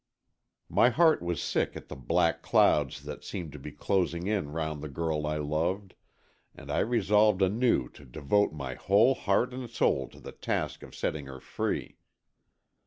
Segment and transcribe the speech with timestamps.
[0.67, 4.81] My heart was sick at the black clouds that seemed to be closing in round
[4.81, 5.93] the girl I loved,
[6.55, 10.95] and I resolved anew to devote my whole heart and soul to the task of
[10.95, 11.99] setting her free.